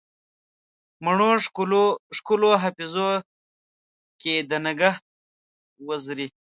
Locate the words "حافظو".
2.61-3.09